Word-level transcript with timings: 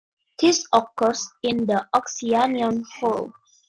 This 0.39 0.65
occurs 0.73 1.29
in 1.43 1.67
the 1.67 1.87
oxyanion 1.93 2.83
hole. 2.97 3.33